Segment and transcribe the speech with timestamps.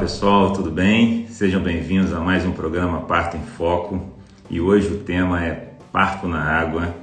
[0.00, 1.26] pessoal, tudo bem?
[1.28, 4.00] Sejam bem-vindos a mais um programa Parto em Foco
[4.48, 6.94] e hoje o tema é Parto na Água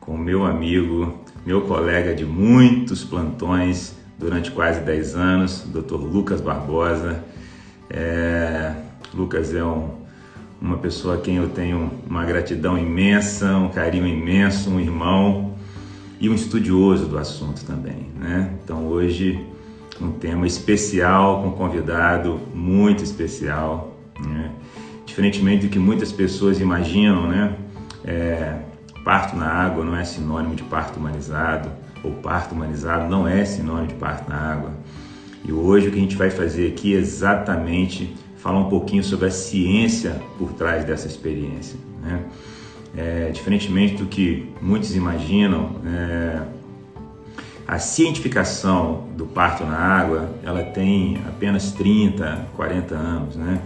[0.00, 5.96] com meu amigo, meu colega de muitos plantões durante quase 10 anos, Dr.
[5.96, 7.22] Lucas Barbosa.
[7.90, 8.72] É...
[9.12, 9.90] Lucas é um,
[10.58, 15.56] uma pessoa a quem eu tenho uma gratidão imensa, um carinho imenso, um irmão
[16.18, 18.50] e um estudioso do assunto também, né?
[18.64, 19.46] Então hoje
[20.04, 24.50] um tema especial com um convidado muito especial, né?
[25.04, 27.54] diferentemente do que muitas pessoas imaginam, né?
[28.04, 28.58] É,
[29.04, 31.70] parto na água não é sinônimo de parto humanizado,
[32.02, 34.72] ou parto humanizado não é sinônimo de parto na água.
[35.44, 39.26] E hoje o que a gente vai fazer aqui é exatamente falar um pouquinho sobre
[39.26, 41.78] a ciência por trás dessa experiência.
[42.02, 42.24] Né?
[42.96, 46.42] É, diferentemente do que muitos imaginam, é,
[47.66, 53.60] a cientificação do parto na água, ela tem apenas 30, 40 anos, né?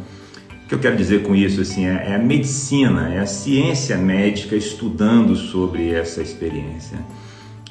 [0.65, 3.99] O que eu quero dizer com isso assim é, é a medicina, é a ciência
[3.99, 6.99] médica estudando sobre essa experiência.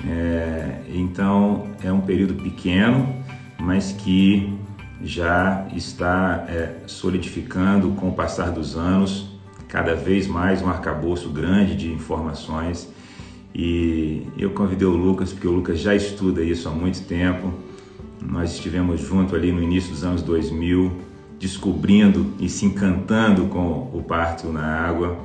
[0.08, 3.16] É, então é um período pequeno,
[3.58, 4.54] mas que
[5.02, 9.30] já está é, solidificando com o passar dos anos
[9.68, 12.90] cada vez mais um arcabouço grande de informações
[13.54, 17.52] e eu convidei o Lucas porque o Lucas já estuda isso há muito tempo.
[18.22, 20.92] Nós estivemos junto ali no início dos anos 2000,
[21.40, 25.18] descobrindo e se encantando com o parto na água,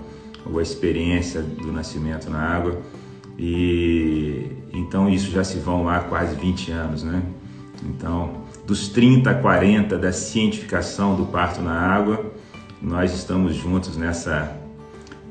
[0.47, 2.81] ou a experiência do nascimento na água.
[3.39, 7.23] E então isso já se vão lá quase 20 anos, né?
[7.85, 12.33] Então, dos 30 a 40 da cientificação do parto na água,
[12.81, 14.64] nós estamos juntos nessa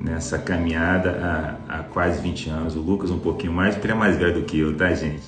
[0.03, 2.75] nessa caminhada há, há quase 20 anos.
[2.75, 5.23] O Lucas um pouquinho mais, porque ele é mais velho do que eu, tá, gente?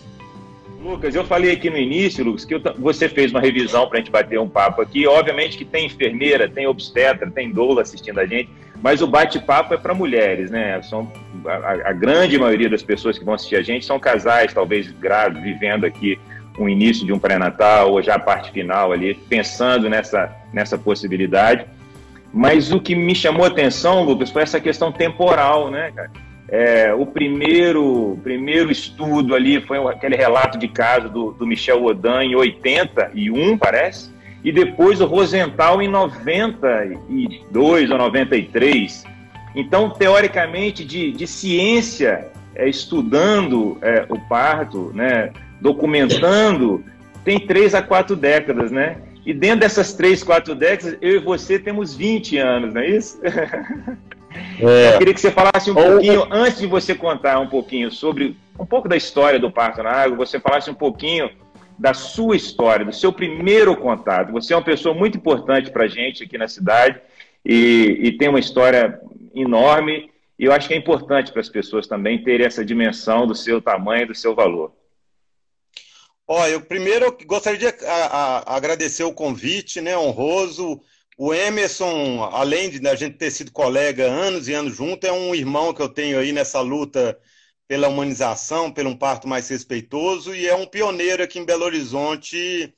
[0.84, 4.12] Lucas, eu falei aqui no início, Lucas, que você fez uma revisão para a gente
[4.12, 5.08] bater um papo aqui.
[5.08, 8.52] Obviamente que tem enfermeira, tem obstetra, tem doula assistindo a gente,
[8.84, 10.80] mas o bate-papo é para mulheres, né?
[10.84, 11.12] São,
[11.48, 15.42] a, a, grande maioria das pessoas que vão assistir a gente são casais, talvez grávidos,
[15.42, 16.20] vivendo aqui
[16.60, 21.66] o início de um pré-natal ou já a parte final ali, pensando nessa, nessa possibilidade.
[22.36, 26.12] Mas o que me chamou a atenção, Lucas, foi essa questão temporal, né, cara?
[26.50, 32.26] É, o primeiro, primeiro estudo ali foi aquele relato de caso do, do Michel Odan
[32.26, 34.12] em 81, parece,
[34.44, 39.06] e depois o Rosenthal em 92 ou 93.
[39.56, 45.32] Então, teoricamente, de, de ciência, é, estudando é, o parto, né,
[45.62, 46.84] documentando,
[47.24, 48.98] tem três a quatro décadas, né?
[49.26, 53.20] E dentro dessas três, quatro décadas, eu e você temos 20 anos, não é isso?
[54.60, 54.94] É.
[54.94, 55.92] Eu queria que você falasse um Ou...
[55.92, 59.92] pouquinho, antes de você contar um pouquinho sobre um pouco da história do parto na
[59.92, 61.30] água, você falasse um pouquinho
[61.78, 64.32] da sua história, do seu primeiro contato.
[64.32, 67.00] Você é uma pessoa muito importante para a gente aqui na cidade
[67.46, 69.00] e, e, tem uma história
[69.34, 70.10] enorme.
[70.38, 73.62] E eu acho que é importante para as pessoas também terem essa dimensão do seu
[73.62, 74.72] tamanho e do seu valor.
[76.28, 78.06] Olha, eu primeiro gostaria de a,
[78.42, 80.82] a, agradecer o convite, né, honroso.
[81.18, 85.36] O Emerson, além de a gente ter sido colega anos e anos junto, é um
[85.36, 87.18] irmão que eu tenho aí nessa luta
[87.68, 92.74] pela humanização, pelo um parto mais respeitoso, e é um pioneiro aqui em Belo Horizonte,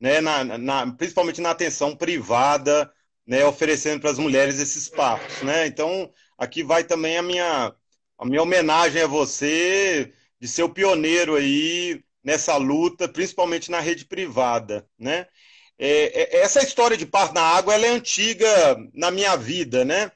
[0.00, 2.92] né, na, na, principalmente na atenção privada,
[3.26, 5.42] né, oferecendo para as mulheres esses partos.
[5.42, 5.66] Né?
[5.66, 7.74] Então, aqui vai também a minha,
[8.18, 14.04] a minha homenagem a você de ser o pioneiro aí nessa luta, principalmente na rede
[14.04, 15.26] privada, né?
[15.78, 18.48] É, é, essa história de par na água ela é antiga
[18.92, 20.10] na minha vida, né?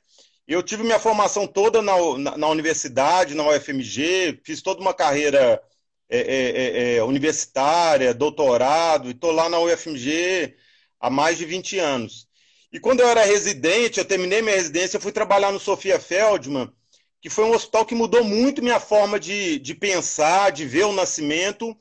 [0.47, 5.63] Eu tive minha formação toda na, na, na universidade, na UFMG, fiz toda uma carreira
[6.11, 10.57] é, é, é, é universitária, doutorado, e estou lá na UFMG
[11.01, 12.29] há mais de 20 anos.
[12.73, 16.73] E quando eu era residente, eu terminei minha residência, eu fui trabalhar no Sofia Feldman,
[17.23, 20.93] que foi um hospital que mudou muito minha forma de, de pensar, de ver o
[20.93, 21.75] nascimento,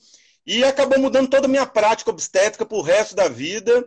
[0.46, 3.83] e acabou mudando toda a minha prática obstétrica para o resto da vida.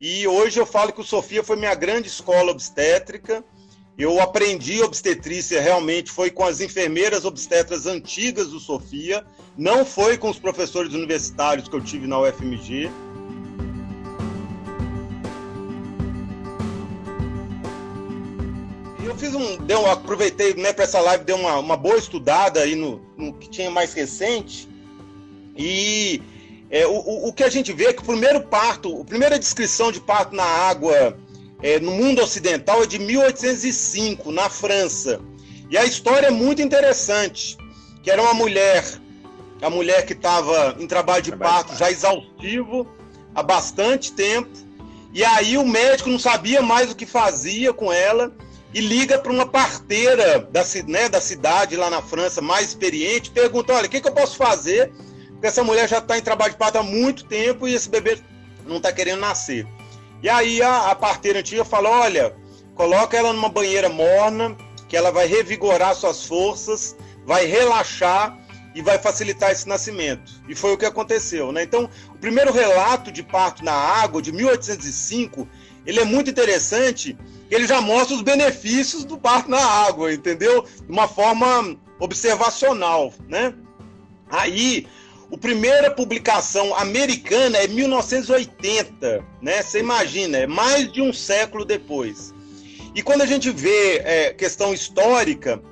[0.00, 3.44] E hoje eu falo que o Sofia foi minha grande escola obstétrica.
[3.96, 9.24] Eu aprendi obstetrícia realmente foi com as enfermeiras obstetras antigas do Sofia,
[9.56, 12.90] não foi com os professores universitários que eu tive na UFMG.
[19.26, 19.56] Fiz um.
[19.58, 23.48] Deu, aproveitei né, para essa live, dei uma, uma boa estudada aí no, no que
[23.48, 24.68] tinha mais recente.
[25.56, 26.22] E
[26.70, 29.90] é, o, o que a gente vê é que o primeiro parto, a primeira descrição
[29.90, 31.16] de parto na água
[31.62, 35.20] é, no mundo ocidental é de 1805, na França.
[35.70, 37.56] E a história é muito interessante,
[38.02, 38.84] que era uma mulher,
[39.60, 42.86] a mulher que estava em trabalho de parto já exaustivo
[43.34, 44.48] há bastante tempo,
[45.12, 48.32] E aí o médico não sabia mais o que fazia com ela
[48.76, 53.72] e liga para uma parteira da, né, da cidade lá na França, mais experiente, pergunta:
[53.72, 54.92] olha, o que, que eu posso fazer?
[55.30, 58.18] Porque essa mulher já está em trabalho de parto há muito tempo e esse bebê
[58.66, 59.66] não está querendo nascer.
[60.22, 62.36] E aí a, a parteira antiga falou: olha,
[62.74, 64.54] coloca ela numa banheira morna,
[64.86, 66.94] que ela vai revigorar suas forças,
[67.24, 68.38] vai relaxar
[68.74, 70.30] e vai facilitar esse nascimento.
[70.46, 71.62] E foi o que aconteceu, né?
[71.62, 75.48] Então, o primeiro relato de parto na água, de 1805,
[75.86, 77.16] ele é muito interessante,
[77.50, 80.62] ele já mostra os benefícios do parto na água, entendeu?
[80.62, 83.54] De uma forma observacional, né?
[84.28, 84.86] Aí,
[85.32, 89.62] a primeira publicação americana é 1980, né?
[89.62, 92.34] Você imagina, é mais de um século depois.
[92.94, 95.62] E quando a gente vê é, questão histórica,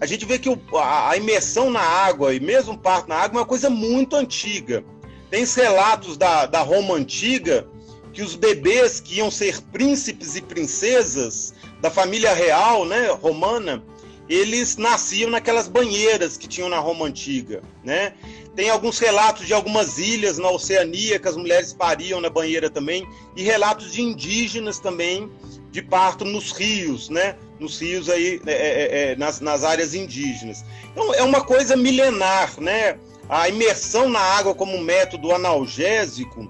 [0.00, 3.38] a gente vê que o, a, a, imersão na água e mesmo parto na água
[3.38, 4.82] é uma coisa muito antiga.
[5.30, 7.68] Tem relatos da, da Roma antiga
[8.12, 13.82] que os bebês que iam ser príncipes e princesas da família real, né, romana,
[14.28, 18.14] eles nasciam naquelas banheiras que tinham na Roma antiga, né?
[18.54, 23.04] Tem alguns relatos de algumas ilhas na Oceania que as mulheres pariam na banheira também
[23.36, 25.28] e relatos de indígenas também
[25.72, 27.36] de parto nos rios, né?
[27.58, 30.64] Nos rios aí, é, é, é, nas, nas áreas indígenas.
[30.92, 33.00] Então é uma coisa milenar, né?
[33.28, 36.48] A imersão na água como método analgésico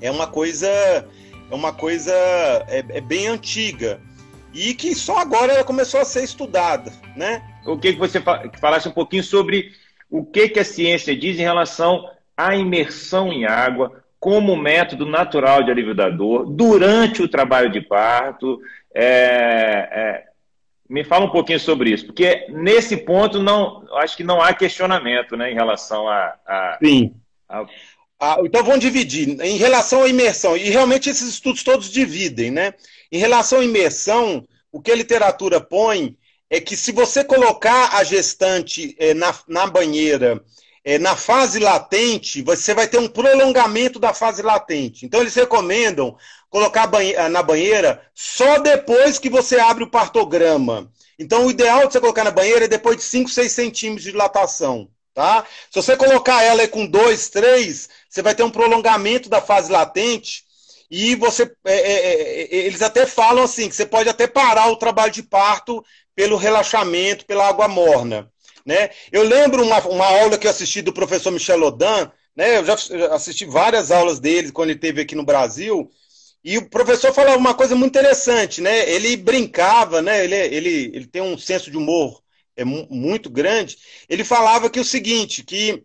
[0.00, 2.12] é uma coisa é uma coisa
[2.68, 4.00] é, é bem antiga
[4.52, 7.42] e que só agora ela começou a ser estudada, né?
[7.66, 8.20] O que, que você
[8.60, 9.72] falasse um pouquinho sobre
[10.10, 15.62] o que, que a ciência diz em relação à imersão em água, como método natural
[15.62, 18.60] de alívio da dor durante o trabalho de parto.
[18.92, 20.24] É, é,
[20.88, 25.36] me fala um pouquinho sobre isso, porque nesse ponto não, acho que não há questionamento,
[25.36, 27.14] né, em relação a, a sim.
[27.48, 27.64] A...
[28.20, 32.74] Ah, então vamos dividir em relação à imersão e realmente esses estudos todos dividem, né?
[33.10, 36.16] Em relação à imersão, o que a literatura põe
[36.50, 40.44] é que se você colocar a gestante é, na, na banheira
[40.84, 45.04] é, na fase latente, você vai ter um prolongamento da fase latente.
[45.06, 46.16] Então, eles recomendam
[46.48, 50.90] colocar banhe na banheira só depois que você abre o partograma.
[51.18, 54.10] Então, o ideal de você colocar na banheira é depois de 5, 6 centímetros de
[54.12, 54.88] dilatação.
[55.20, 55.44] Tá?
[55.70, 60.44] Se você colocar ela com 2, 3, você vai ter um prolongamento da fase latente.
[60.90, 64.76] E você, é, é, é, eles até falam assim que você pode até parar o
[64.76, 65.84] trabalho de parto
[66.16, 68.32] pelo relaxamento, pela água morna.
[68.64, 68.88] Né?
[69.12, 72.56] Eu lembro uma, uma aula que eu assisti do professor Michel Odan, né?
[72.56, 72.74] eu já
[73.14, 75.90] assisti várias aulas dele quando ele esteve aqui no Brasil,
[76.42, 78.88] e o professor falava uma coisa muito interessante, né?
[78.90, 80.24] Ele brincava, né?
[80.24, 82.22] Ele, ele, ele tem um senso de humor
[82.60, 83.78] é muito grande.
[84.08, 85.84] Ele falava que o seguinte, que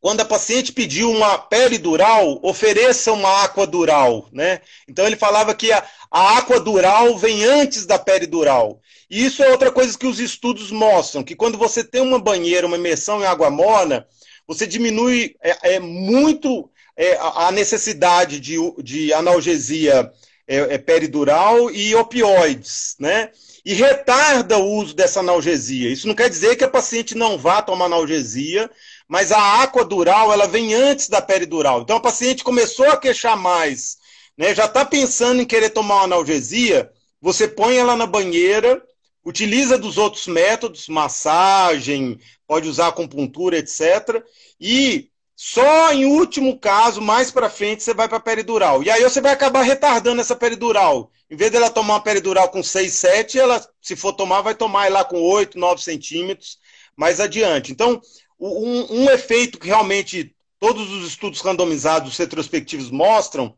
[0.00, 4.60] quando a paciente pediu uma peridural, ofereça uma aquadural, né?
[4.88, 8.80] Então ele falava que a, a aquadural vem antes da peridural.
[9.10, 12.66] E isso é outra coisa que os estudos mostram, que quando você tem uma banheira,
[12.66, 14.06] uma imersão em água morna,
[14.46, 20.10] você diminui é, é muito é, a necessidade de, de analgesia
[20.46, 23.30] é, é, peridural e opioides, né?
[23.64, 25.90] E retarda o uso dessa analgesia.
[25.90, 28.70] Isso não quer dizer que a paciente não vá tomar analgesia,
[29.06, 31.82] mas a aquadural ela vem antes da peridural.
[31.82, 33.98] Então a paciente começou a queixar mais,
[34.36, 34.54] né?
[34.54, 36.90] Já está pensando em querer tomar uma analgesia,
[37.20, 38.82] você põe ela na banheira,
[39.24, 44.24] utiliza dos outros métodos, massagem, pode usar acupuntura, etc.
[44.58, 45.09] E
[45.42, 48.82] só em último caso, mais para frente, você vai para peridural.
[48.82, 51.10] E aí você vai acabar retardando essa peridural.
[51.30, 54.90] Em vez dela tomar uma peridural com 6, 7, ela, se for tomar, vai tomar
[54.90, 56.58] lá com 8, 9 centímetros
[56.94, 57.72] mais adiante.
[57.72, 58.02] Então,
[58.38, 63.56] um, um efeito que realmente todos os estudos randomizados retrospectivos mostram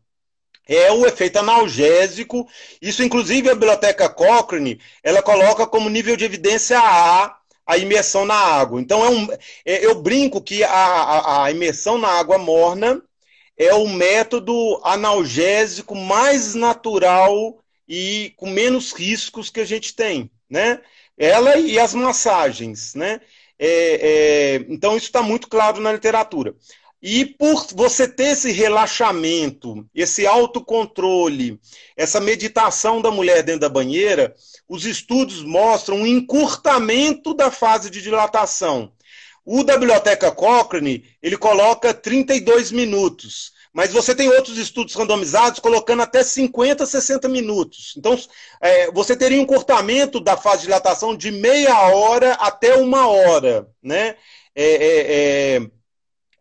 [0.69, 2.47] é o efeito analgésico.
[2.81, 8.35] Isso, inclusive, a biblioteca Cochrane, ela coloca como nível de evidência A a imersão na
[8.35, 8.81] água.
[8.81, 9.29] Então, é um,
[9.65, 13.03] é, eu brinco que a, a, a imersão na água morna
[13.57, 20.81] é o método analgésico mais natural e com menos riscos que a gente tem, né?
[21.17, 23.21] Ela e as massagens, né?
[23.59, 26.55] É, é, então, isso está muito claro na literatura.
[27.03, 31.59] E por você ter esse relaxamento, esse autocontrole,
[31.97, 34.33] essa meditação da mulher dentro da banheira,
[34.69, 38.93] os estudos mostram um encurtamento da fase de dilatação.
[39.45, 46.03] O da Biblioteca Cochrane, ele coloca 32 minutos, mas você tem outros estudos randomizados colocando
[46.03, 47.95] até 50, 60 minutos.
[47.97, 48.17] Então,
[48.61, 53.67] é, você teria um encurtamento da fase de dilatação de meia hora até uma hora,
[53.83, 54.15] né?
[54.55, 55.82] É, é, é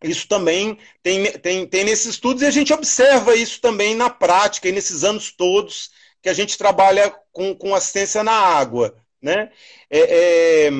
[0.02, 4.68] isso também tem, tem, tem nesses estudos e a gente observa isso também na prática,
[4.68, 5.90] e nesses anos todos
[6.22, 8.94] que a gente trabalha com, com assistência na água.
[9.20, 9.50] Né?
[9.90, 10.70] É, é,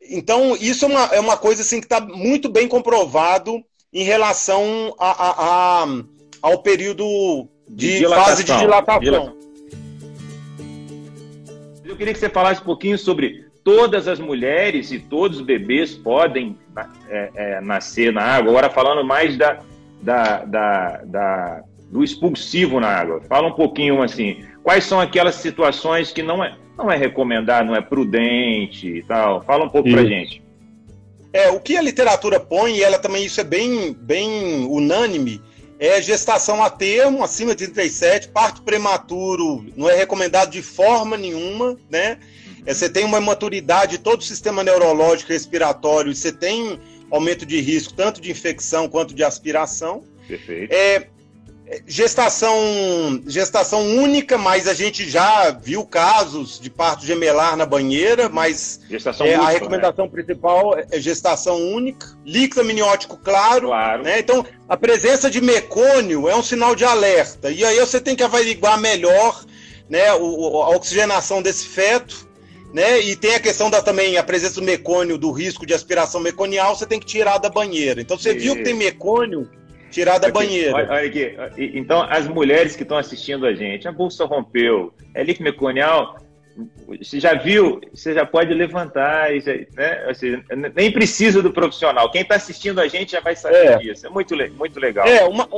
[0.00, 4.94] então, isso é uma, é uma coisa assim, que está muito bem comprovado em relação
[4.98, 5.86] a, a, a
[6.40, 9.36] ao período de, de fase de dilatação.
[11.84, 15.94] Eu queria que você falasse um pouquinho sobre todas as mulheres e todos os bebês
[15.94, 16.56] podem
[17.08, 18.50] é, é, nascer na água.
[18.50, 19.58] Agora falando mais da,
[20.00, 23.20] da, da, da, do expulsivo na água.
[23.28, 27.76] Fala um pouquinho assim, quais são aquelas situações que não é, não é recomendado, não
[27.76, 29.42] é prudente e tal.
[29.42, 30.42] Fala um pouco para gente.
[31.32, 35.40] É, o que a literatura põe, e ela também, isso é bem, bem unânime,
[35.78, 41.76] é gestação a termo, acima de 37, parto prematuro, não é recomendado de forma nenhuma,
[41.90, 42.18] né?
[42.64, 46.78] É, você tem uma maturidade, todo o sistema neurológico respiratório, você tem
[47.10, 50.02] aumento de risco, tanto de infecção quanto de aspiração.
[50.26, 50.72] Perfeito.
[50.72, 51.08] É,
[51.86, 58.80] gestação, gestação única, mas a gente já viu casos de parto gemelar na banheira, mas
[58.88, 59.52] gestação é, a né?
[59.52, 60.10] recomendação né?
[60.10, 64.02] principal é gestação única, líquido amniótico claro, claro.
[64.02, 64.18] Né?
[64.18, 67.50] Então, a presença de mecônio é um sinal de alerta.
[67.50, 69.44] E aí você tem que averiguar melhor
[69.88, 72.28] né, a oxigenação desse feto,
[72.72, 73.00] né?
[73.00, 76.74] E tem a questão da também a presença do mecônio, do risco de aspiração meconial,
[76.74, 78.00] você tem que tirar da banheira.
[78.00, 78.38] Então você e...
[78.38, 79.48] viu que tem mecônio,
[79.90, 80.74] tirar da aqui, banheira.
[80.74, 81.36] Olha, olha, aqui,
[81.74, 86.16] então as mulheres que estão assistindo a gente, a bolsa rompeu, é líquido meconial,
[86.98, 90.04] você já viu, você já pode levantar, né?
[90.08, 90.42] Assim,
[90.74, 92.10] nem precisa do profissional.
[92.10, 93.78] Quem está assistindo a gente já vai saber é.
[93.78, 94.06] disso.
[94.06, 95.06] É muito, muito legal.
[95.06, 95.48] É, uma,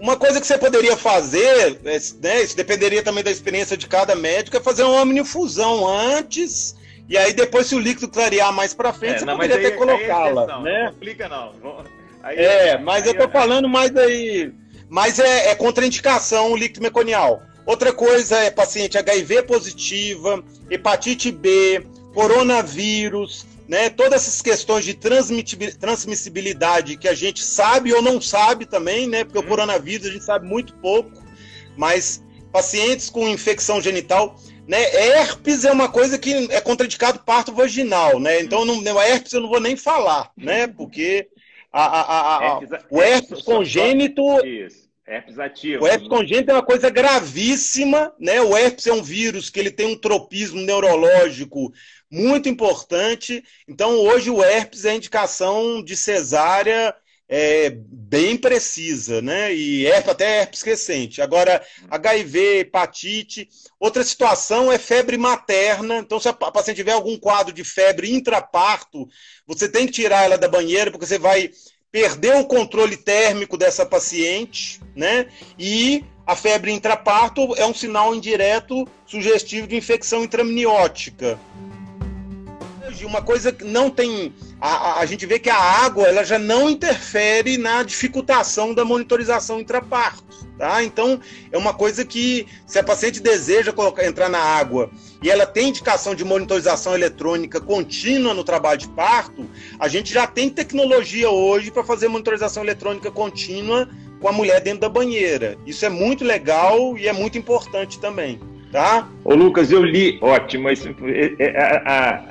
[0.00, 4.14] uma coisa que você poderia fazer, é, né, isso dependeria também da experiência de cada
[4.14, 6.76] médico, é fazer uma omnifusão antes,
[7.08, 9.76] e aí depois, se o líquido clarear mais para frente, é, você não, poderia até
[9.76, 10.60] colocá-la.
[10.60, 10.84] né?
[10.84, 11.52] Não complica não.
[12.22, 14.52] Aí, é, mas aí, eu tô falando mais aí.
[14.90, 17.42] Mas é, é contraindicação o líquido meconial.
[17.64, 23.90] Outra coisa é paciente HIV positiva, hepatite B, coronavírus, né?
[23.90, 29.24] Todas essas questões de transmissibilidade que a gente sabe ou não sabe também, né?
[29.24, 29.48] Porque o uhum.
[29.48, 31.12] coronavírus a gente sabe muito pouco,
[31.76, 34.82] mas pacientes com infecção genital, né?
[34.94, 38.40] Herpes é uma coisa que é contraindicado parto vaginal, né?
[38.40, 40.66] Então, não, a herpes eu não vou nem falar, né?
[40.66, 41.28] Porque
[41.70, 44.22] a, a, a, herpes, o herpes congênito.
[44.46, 44.87] Isso.
[45.08, 45.84] Herpes ativo.
[45.84, 48.42] O herpes congênito é uma coisa gravíssima, né?
[48.42, 51.72] O herpes é um vírus que ele tem um tropismo neurológico
[52.10, 53.42] muito importante.
[53.66, 56.94] Então, hoje o herpes é indicação de cesárea
[57.26, 59.54] é, bem precisa, né?
[59.54, 61.22] E herpes, até herpes crescente.
[61.22, 63.48] Agora, HIV, hepatite.
[63.78, 65.98] Outra situação é febre materna.
[65.98, 69.06] Então, se a paciente tiver algum quadro de febre intraparto,
[69.46, 71.50] você tem que tirar ela da banheira, porque você vai
[71.90, 75.26] perder o controle térmico dessa paciente, né?
[75.58, 81.38] E a febre intraparto é um sinal indireto sugestivo de infecção intramniótica
[82.88, 84.32] hoje uma coisa que não tem.
[84.60, 89.60] A, a, gente vê que a água ela já não interfere na dificultação da monitorização
[89.60, 90.24] intraparto.
[90.56, 90.82] Tá?
[90.82, 91.20] Então,
[91.52, 94.90] é uma coisa que, se a paciente deseja colocar, entrar na água
[95.22, 100.26] e ela tem indicação de monitorização eletrônica contínua no trabalho de parto, a gente já
[100.26, 103.88] tem tecnologia hoje para fazer monitorização eletrônica contínua
[104.20, 105.56] com a mulher dentro da banheira.
[105.64, 108.40] Isso é muito legal e é muito importante também
[108.72, 109.08] tá?
[109.24, 111.82] Ô Lucas, eu li, ótimo, mas é, é, a,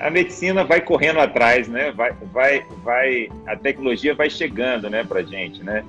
[0.03, 1.91] a, a, medicina vai correndo atrás, né?
[1.91, 5.83] Vai, vai, vai, a tecnologia vai chegando, né, pra gente, né?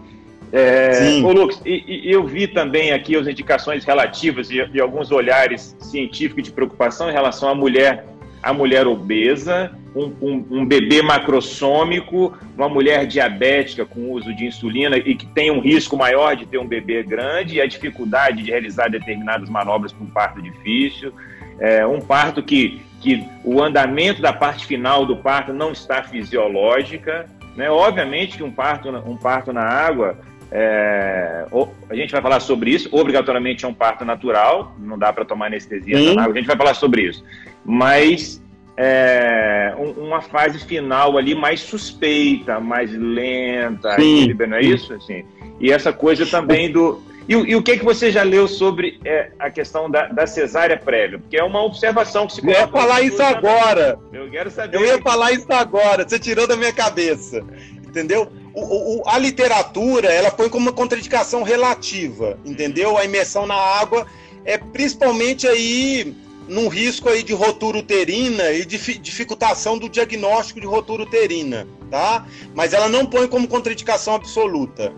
[0.50, 1.24] É, Sim.
[1.24, 5.76] Ô Lucas, e, e eu vi também aqui as indicações relativas e, e alguns olhares
[5.80, 8.04] científicos de preocupação em relação à mulher
[8.42, 14.96] a mulher obesa, um, um, um, bebê macrossômico, uma mulher diabética com uso de insulina
[14.96, 18.50] e que tem um risco maior de ter um bebê grande e a dificuldade de
[18.50, 21.12] realizar determinadas manobras para um parto difícil,
[21.58, 27.26] é, um parto que, que o andamento da parte final do parto não está fisiológica,
[27.56, 27.68] né?
[27.68, 30.16] Obviamente que um parto, um parto na água
[30.50, 31.44] é,
[31.90, 32.88] a gente vai falar sobre isso.
[32.92, 36.34] Obrigatoriamente é um parto natural, não dá para tomar anestesia na água.
[36.34, 37.24] A gente vai falar sobre isso
[37.68, 38.42] mas
[38.80, 44.32] é, uma fase final ali mais suspeita, mais lenta, Sim.
[44.34, 44.94] não é isso?
[44.94, 45.24] Assim,
[45.58, 47.02] e essa coisa também do.
[47.28, 50.76] E, e, o que que você já leu sobre é, a questão da, da, cesárea
[50.76, 51.18] prévia?
[51.18, 53.98] Porque é uma observação que se Eu ia falar isso agora.
[54.12, 54.76] Eu quero saber.
[54.76, 56.08] Eu ia falar isso agora.
[56.08, 57.44] Você tirou da minha cabeça.
[57.84, 58.30] Entendeu?
[58.54, 62.96] O, o, a literatura, ela põe como uma contraindicação relativa, entendeu?
[62.96, 64.06] A imersão na água
[64.44, 66.14] é principalmente aí
[66.48, 72.26] num risco aí de rotura uterina e dificultação do diagnóstico de rotura uterina, tá?
[72.54, 74.92] Mas ela não põe como contraindicação absoluta.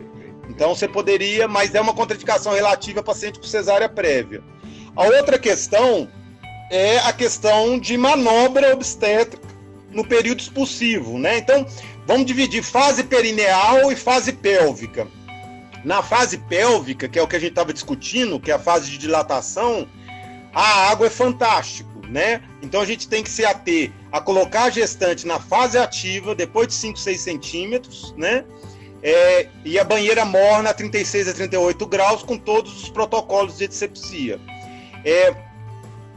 [0.49, 4.43] Então você poderia, mas é uma contraindicação relativa a paciente com cesárea prévia.
[4.97, 6.09] A outra questão
[6.71, 9.49] é a questão de manobra obstétrica
[9.91, 11.39] no período expulsivo, né?
[11.39, 11.67] Então,
[12.07, 15.09] vamos dividir fase perineal e fase pélvica.
[15.85, 18.91] Na fase pélvica, que é o que a gente estava discutindo, que é a fase
[18.91, 19.89] de dilatação,
[20.53, 22.43] a água é fantástico, né?
[22.63, 26.69] Então a gente tem que se ater a colocar a gestante na fase ativa, depois
[26.69, 28.45] de 5, 6 centímetros, né?
[29.03, 33.67] É, e a banheira morna a 36 a 38 graus, com todos os protocolos de
[33.67, 34.39] disepsia.
[35.05, 35.35] É,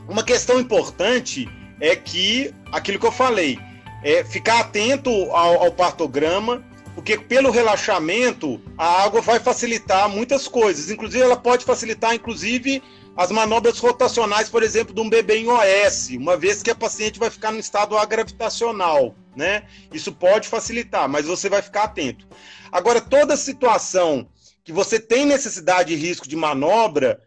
[0.08, 1.48] uma questão importante
[1.80, 3.58] é que, aquilo que eu falei,
[4.04, 6.63] é ficar atento ao, ao partograma,
[6.95, 10.91] porque pelo relaxamento a água vai facilitar muitas coisas.
[10.91, 12.81] Inclusive, ela pode facilitar, inclusive,
[13.15, 17.19] as manobras rotacionais, por exemplo, de um bebê em OS, uma vez que a paciente
[17.19, 19.63] vai ficar no estado agravitacional, né?
[19.91, 22.27] Isso pode facilitar, mas você vai ficar atento.
[22.71, 24.27] Agora, toda situação
[24.63, 27.21] que você tem necessidade e risco de manobra,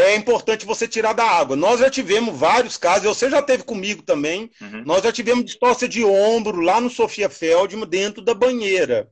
[0.00, 1.54] é importante você tirar da água.
[1.54, 4.82] Nós já tivemos vários casos, você já teve comigo também, uhum.
[4.86, 9.10] nós já tivemos distócia de ombro lá no Sofia Feldman, dentro da banheira.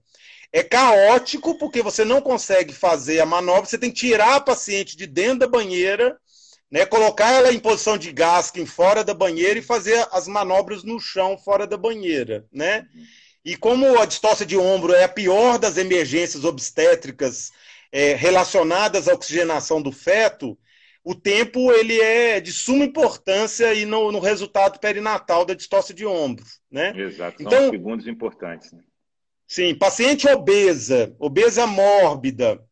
[0.50, 4.96] É caótico porque você não consegue fazer a manobra, você tem que tirar a paciente
[4.96, 6.16] de dentro da banheira,
[6.70, 10.99] né, colocar ela em posição de gasking fora da banheira e fazer as manobras no
[10.99, 12.87] chão fora da banheira, né?
[13.44, 17.50] E como a distócia de ombro é a pior das emergências obstétricas
[17.92, 20.56] é, relacionadas à oxigenação do feto,
[21.02, 26.04] o tempo ele é de suma importância e no, no resultado perinatal da distócia de
[26.04, 26.92] ombro, né?
[26.97, 28.73] Exato, são então, segundos importantes.
[28.73, 28.83] Né?
[29.47, 32.62] Sim, paciente obesa, obesa mórbida,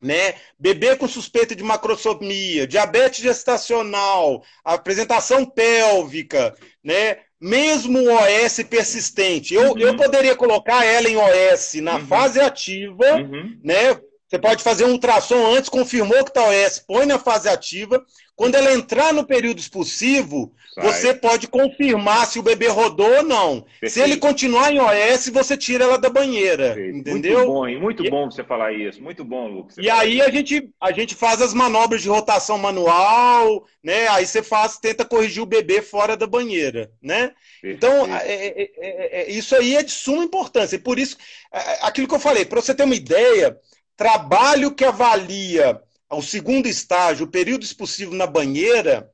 [0.00, 0.34] né?
[0.58, 7.18] Bebê com suspeita de macrosomia, diabetes gestacional, apresentação pélvica, né?
[7.40, 9.78] Mesmo OS persistente, eu, uhum.
[9.78, 12.06] eu poderia colocar ela em OS na uhum.
[12.06, 13.58] fase ativa, uhum.
[13.64, 14.00] né?
[14.32, 18.02] Você pode fazer um ultrassom antes, confirmou que está OS, põe na fase ativa.
[18.34, 20.84] Quando ela entrar no período expulsivo, Sai.
[20.84, 23.60] você pode confirmar se o bebê rodou ou não.
[23.60, 23.92] Perfeito.
[23.92, 26.72] Se ele continuar em OS, você tira ela da banheira.
[26.72, 26.96] Perfeito.
[26.96, 27.38] Entendeu?
[27.40, 27.78] Muito bom, hein?
[27.78, 28.10] Muito e...
[28.10, 29.02] bom você falar isso.
[29.02, 29.76] Muito bom, Lucas.
[29.76, 34.08] E aí a gente, a gente faz as manobras de rotação manual, né?
[34.08, 37.32] Aí você faz, tenta corrigir o bebê fora da banheira, né?
[37.62, 40.76] Então, é é, é, é, é, isso aí é de suma importância.
[40.76, 41.18] E por isso,
[41.52, 43.58] é, aquilo que eu falei, para você ter uma ideia
[44.02, 49.08] trabalho que avalia o segundo estágio, o período expulsivo na banheira,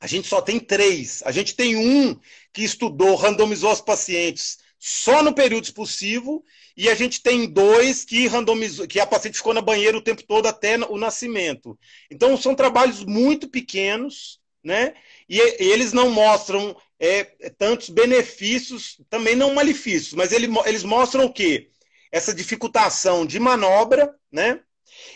[0.00, 1.22] a gente só tem três.
[1.26, 2.18] A gente tem um
[2.50, 6.42] que estudou, randomizou os pacientes só no período expulsivo,
[6.74, 10.22] e a gente tem dois que randomizou, que a paciente ficou na banheira o tempo
[10.22, 11.78] todo até o nascimento.
[12.10, 14.94] Então são trabalhos muito pequenos, né?
[15.28, 17.24] E, e eles não mostram é,
[17.58, 21.68] tantos benefícios, também não malefícios, mas ele, eles mostram o quê?
[22.16, 24.60] Essa dificultação de manobra, né?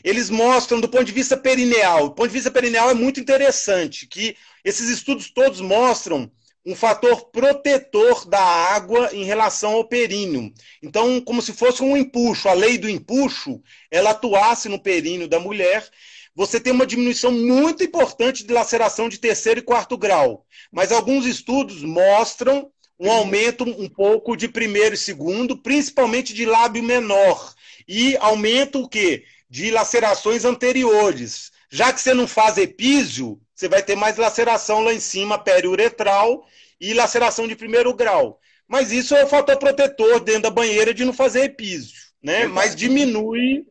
[0.05, 2.11] Eles mostram do ponto de vista perineal.
[2.11, 6.31] Do ponto de vista perineal é muito interessante que esses estudos todos mostram
[6.67, 10.53] um fator protetor da água em relação ao períneo.
[10.83, 15.41] Então, como se fosse um empuxo, a lei do empuxo, ela atuasse no períneo da
[15.41, 15.89] mulher,
[16.35, 20.45] você tem uma diminuição muito importante de laceração de terceiro e quarto grau.
[20.71, 26.83] Mas alguns estudos mostram um aumento um pouco de primeiro e segundo, principalmente de lábio
[26.83, 27.55] menor.
[27.89, 29.25] E aumento o quê?
[29.49, 31.51] De lacerações anteriores.
[31.71, 36.47] Já que você não faz epísio, você vai ter mais laceração lá em cima, periuretral,
[36.79, 38.39] e laceração de primeiro grau.
[38.69, 42.47] Mas isso é o fator protetor dentro da banheira de não fazer epísio, né?
[42.47, 43.67] Mas diminui,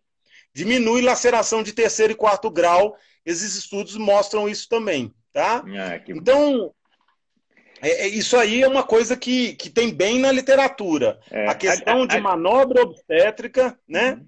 [0.54, 2.98] diminui laceração de terceiro e quarto grau.
[3.24, 5.64] Esses estudos mostram isso também, tá?
[5.66, 6.02] Ah.
[6.08, 6.74] Então,
[7.82, 11.20] é, é, isso aí é uma coisa que, que tem bem na literatura.
[11.32, 14.14] É, a questão de manobra obstétrica, né?
[14.14, 14.26] Uhum.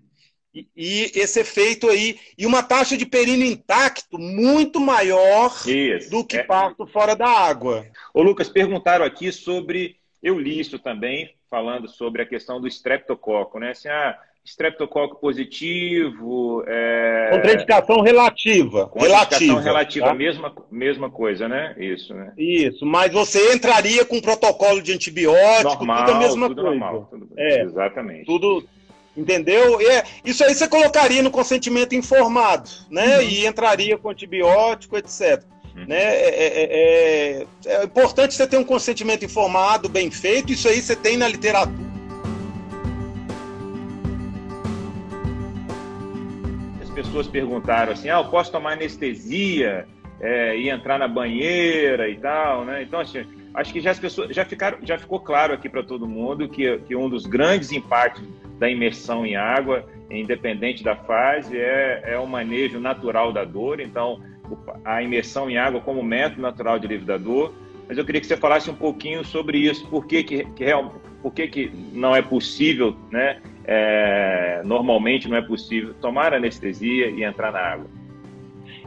[0.54, 6.26] E, e, esse efeito aí, e uma taxa de períneo intacto muito maior isso, do
[6.26, 6.44] que é.
[6.44, 7.86] parto fora da água.
[8.14, 13.60] Ô Lucas, perguntaram aqui sobre, eu li isso também, falando sobre a questão do streptococo,
[13.60, 13.72] né?
[13.72, 16.64] Assim, ah, streptococo positivo.
[16.68, 17.30] É...
[17.32, 18.88] Contraindicação relativa.
[18.88, 20.14] Contraindicação relativa, relativa tá?
[20.14, 21.76] mesma, mesma coisa, né?
[21.78, 22.34] Isso, né?
[22.38, 26.80] Isso, mas você entraria com protocolo de antibiótico, normal, tudo a mesma tudo coisa.
[26.80, 28.26] Normal, tudo, é, exatamente.
[28.26, 28.68] Tudo,
[29.16, 29.80] entendeu?
[29.82, 33.18] É, isso aí você colocaria no consentimento informado, né?
[33.18, 33.24] Uhum.
[33.24, 35.44] E entraria com antibiótico, etc.
[35.76, 35.86] Uhum.
[35.86, 36.02] Né?
[36.02, 40.96] É, é, é, é importante você ter um consentimento informado, bem feito, isso aí você
[40.96, 41.91] tem na literatura
[47.12, 49.86] pessoas perguntaram assim: ah, eu posso tomar anestesia
[50.20, 52.82] é, e entrar na banheira e tal, né?
[52.82, 56.08] Então, assim, acho que já as pessoas já ficaram, já ficou claro aqui para todo
[56.08, 58.24] mundo que, que um dos grandes impactos
[58.58, 63.82] da imersão em água, independente da fase, é, é o manejo natural da dor.
[63.82, 64.22] Então,
[64.86, 67.54] a imersão em água como método natural de alívio da dor.
[67.88, 70.66] Mas eu queria que você falasse um pouquinho sobre isso, por que, que, que,
[71.22, 73.42] por que, que não é possível, né?
[73.66, 77.88] É, normalmente não é possível tomar anestesia e entrar na água.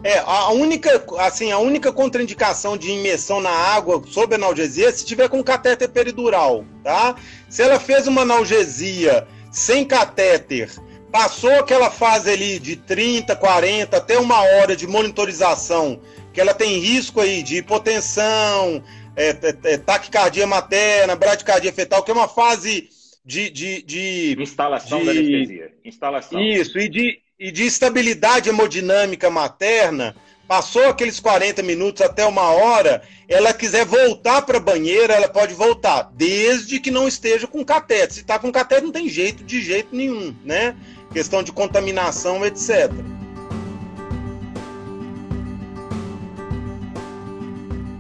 [0.02, 5.04] É, a única, assim, a única contraindicação de imersão na água sob analgesia é se
[5.04, 7.16] tiver com catéter peridural, tá?
[7.48, 10.70] Se ela fez uma analgesia sem catéter,
[11.10, 16.00] passou aquela fase ali de 30, 40, até uma hora de monitorização,
[16.34, 18.82] que ela tem risco aí de hipotensão,
[19.16, 22.90] é, é, é, taquicardia materna, bradicardia fetal, que é uma fase
[23.24, 23.48] de...
[23.50, 25.72] de, de Instalação de, da anestesia.
[25.84, 26.40] Instalação.
[26.40, 30.14] Isso, e de, e de estabilidade hemodinâmica materna,
[30.46, 35.54] passou aqueles 40 minutos até uma hora, ela quiser voltar para a banheira, ela pode
[35.54, 38.12] voltar, desde que não esteja com cateter.
[38.12, 40.76] Se está com cateter, não tem jeito, de jeito nenhum, né?
[41.12, 42.90] Questão de contaminação, etc.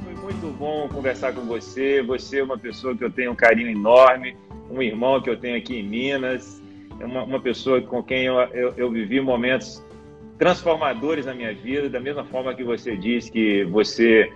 [0.04, 2.02] Foi muito bom conversar com você.
[2.02, 4.36] Você é uma pessoa que eu tenho um carinho enorme,
[4.74, 6.62] um irmão que eu tenho aqui em Minas
[6.98, 9.82] é uma, uma pessoa com quem eu, eu, eu, vivi momentos
[10.38, 14.30] transformadores na minha vida, da mesma forma que você disse que você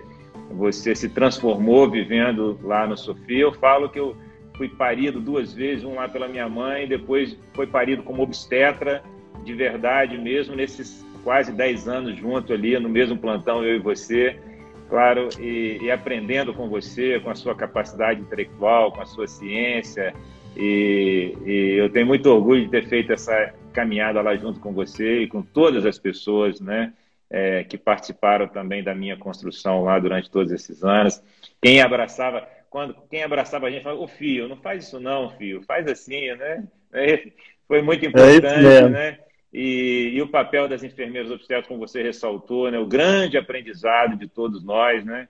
[0.51, 3.40] você se transformou vivendo lá no Sofia.
[3.40, 4.16] Eu falo que eu
[4.57, 9.03] fui parido duas vezes, um lá pela minha mãe, depois foi parido como obstetra
[9.44, 14.38] de verdade mesmo, nesses quase 10 anos junto ali, no mesmo plantão, eu e você,
[14.88, 20.14] claro, e, e aprendendo com você, com a sua capacidade intelectual, com a sua ciência,
[20.57, 25.20] e, e, eu tenho muito orgulho de ter feito essa caminhada lá junto com você
[25.20, 26.92] e com todas as pessoas, né,
[27.31, 31.22] é, que participaram também da minha construção lá durante todos esses anos.
[31.62, 35.62] Quem abraçava, quando quem abraçava a gente falava, ô filho, não faz isso não, filho,
[35.62, 36.64] faz assim, né?
[36.92, 37.29] É,
[37.68, 39.18] foi muito é importante, é né?
[39.53, 42.79] E, e, o papel das enfermeiras obstetras, como você ressaltou, né?
[42.79, 45.29] O grande aprendizado de todos nós, né?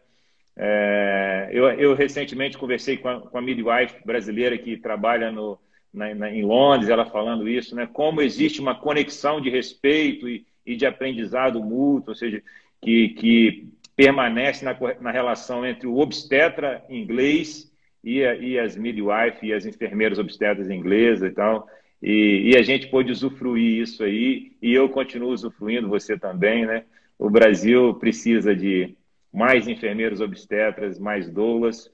[0.57, 5.57] É, eu, eu, recentemente conversei com a, com a midwife brasileira que trabalha no,
[5.95, 7.87] na, na, em Londres, ela falando isso, né?
[7.87, 12.43] Como existe uma conexão de respeito e, e de aprendizado mútuo, ou seja,
[12.83, 17.71] que, que permanece na, na, relação entre o obstetra inglês
[18.03, 21.69] e, a, e as midwife e as enfermeiras obstetras inglesas e tal.
[22.03, 26.85] E, e, a gente pôde usufruir isso aí, e eu continuo usufruindo, você também, né?
[27.19, 28.95] O Brasil precisa de
[29.33, 31.91] mais enfermeiros obstetras, mais doulas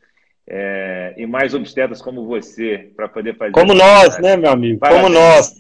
[0.47, 3.53] é, e mais obstetras como você para poder fazer.
[3.53, 4.79] Como nós, né, meu amigo?
[4.79, 5.03] Parabéns.
[5.03, 5.55] Como nós.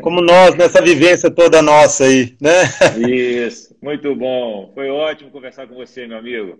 [0.00, 2.64] Como nós nessa vivência toda nossa aí, né?
[3.08, 4.70] Isso, muito bom.
[4.74, 6.58] Foi ótimo conversar com você, meu amigo.